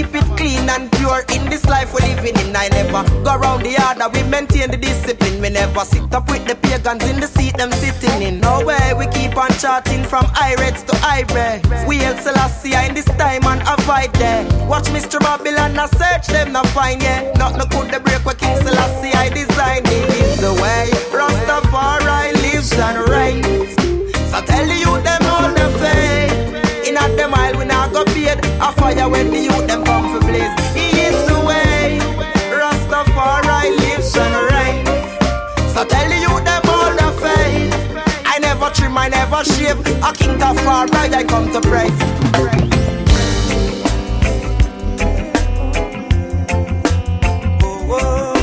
[0.72, 2.56] And pure in this life we're living in.
[2.56, 5.40] I never go around the order, we maintain the discipline.
[5.42, 8.40] We never sit up with the pagans in the seat them sitting in.
[8.40, 11.68] No way, we keep on charting from Ireds to Ibex.
[11.86, 14.44] We El Selassie in this time and avoid there.
[14.66, 15.20] Watch Mr.
[15.20, 17.32] Babylon I search them, not find yeah.
[17.36, 19.86] Not no could the break what King Selassie I designed.
[19.86, 23.76] It is the way Rastafari lives and reigns.
[24.32, 26.88] So tell the youth them all the faith.
[26.88, 28.40] In at the mile we not go paid.
[28.64, 30.11] A fire when the youth them come
[39.72, 39.86] shave.
[40.02, 41.90] A king of far right, I come to praise.
[47.62, 48.34] Oh, oh,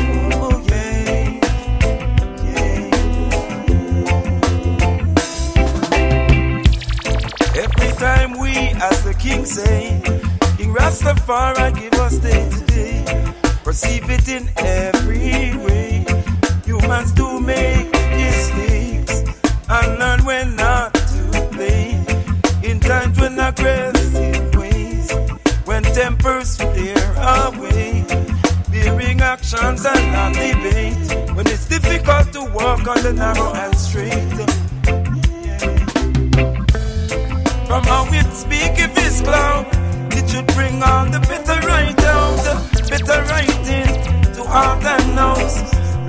[7.55, 8.51] every time we,
[8.81, 10.01] as the king say,
[10.57, 13.33] King Rastafari give us day to day.
[13.63, 16.05] Perceive it in every way.
[16.65, 17.98] Humans do make
[32.89, 34.33] on the narrow and straight.
[37.67, 39.67] From how it speak if it's cloud,
[40.17, 42.41] it should bring all the bitter right out,
[42.89, 45.57] bitter right in to heart and nose.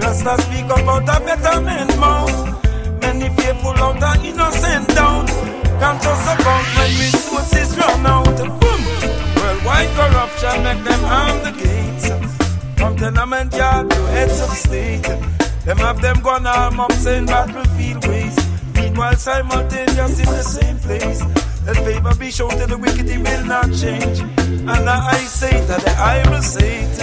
[0.00, 2.38] Rasta speak about a better man mouth.
[3.02, 5.26] Many faithful out and innocent down.
[5.80, 8.38] Can't just about when resources run out.
[8.60, 8.80] Boom.
[9.36, 12.06] Worldwide corruption make them arm the gates.
[12.78, 15.39] From tenement yard to heads of state.
[15.64, 18.36] Them have them gone arm up saying battlefield ways.
[18.74, 21.22] Meanwhile simultaneous in the same place.
[21.66, 24.20] Let favor be shown to the wicked, it will not change.
[24.20, 26.98] And I say that I will say it.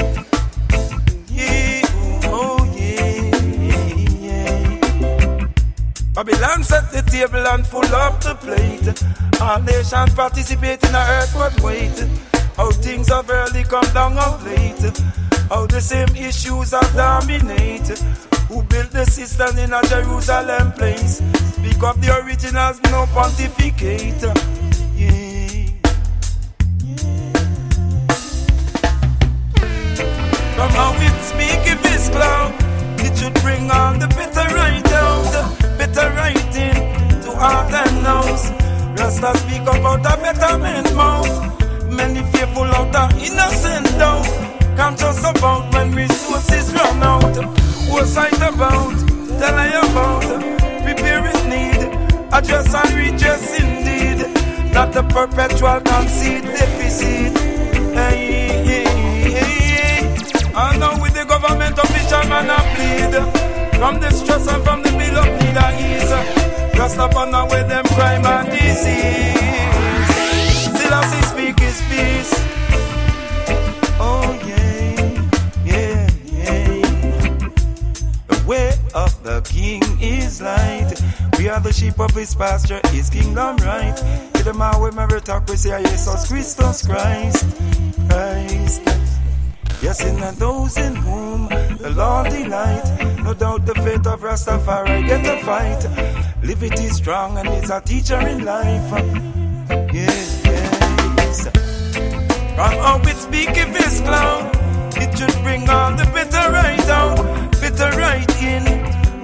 [1.29, 1.81] Yeah,
[2.25, 3.21] oh yeah,
[4.25, 5.47] yeah.
[6.13, 9.03] Babylon set the table and full up the plate.
[9.39, 12.03] All nations participate in a earthward wait.
[12.55, 14.99] How things have early come down of late.
[15.47, 18.01] How the same issues have dominated.
[18.49, 21.17] Who built the system in a Jerusalem place?
[21.51, 24.21] Speak of the originals, no pontificate.
[30.55, 32.53] From how it speak if it's cloud,
[32.99, 38.49] it should bring all the bitter right out, bitter writing to heart and nose.
[38.97, 41.91] Rasta speak about a better man mouth.
[41.91, 43.87] Many faithful out are innocent.
[44.77, 47.66] Come just about when resources run out.
[47.89, 48.97] What's sight about?
[49.39, 50.23] Tell I about.
[50.83, 51.81] Prepare it need.
[52.31, 54.73] Address and redress indeed.
[54.73, 57.37] Not the perpetual conceit deficit.
[57.93, 60.53] Hey, hey, hey.
[60.55, 63.13] I know with the government official man I plead.
[63.79, 66.75] From the stress and from the bill of need I ease.
[66.75, 67.66] Just upon away them crime
[82.37, 83.95] pasture, his kingdom right.
[84.33, 84.95] To the man with
[85.57, 87.45] say, Jesus Christus Christ.
[88.09, 88.81] Christ.
[89.81, 93.17] Yes, in those in whom the Lord delight.
[93.23, 95.85] No doubt the faith of Rastafari get a fight.
[96.43, 98.91] Liberty strong and is a teacher in life.
[99.93, 101.43] Yes, yes.
[102.55, 104.49] From how it speak if it's cloud,
[104.97, 108.65] it should bring all the bitter right out, bitter right in,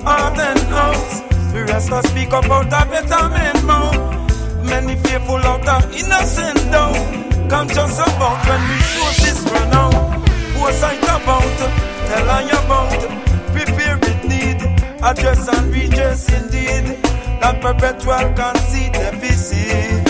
[0.04, 1.33] heart and out.
[1.54, 4.66] The rest of speak about a better man mouth.
[4.66, 7.48] Many faithful out are innocent down.
[7.48, 10.28] Conscious about when resources run out.
[10.58, 11.58] Foresight about,
[12.10, 13.02] tell I about.
[13.54, 14.62] Prepare it need,
[15.04, 16.98] address and redress indeed.
[17.40, 20.03] That perpetual conceit deficit.